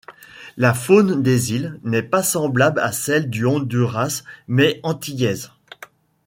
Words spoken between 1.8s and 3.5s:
n'est pas semblable à celle du